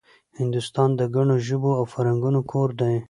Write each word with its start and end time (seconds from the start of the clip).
هندوستان 0.39 0.89
د 0.99 1.01
ګڼو 1.15 1.35
ژبو 1.47 1.71
او 1.79 1.83
فرهنګونو 1.93 2.39
کور 2.51 2.69
دی 2.79 2.95